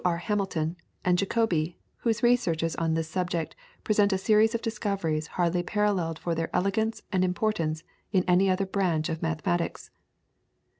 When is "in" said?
8.11-8.23